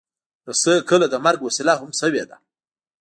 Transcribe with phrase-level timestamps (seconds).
[0.47, 2.37] رسۍ کله د مرګ وسیله هم شوې ده.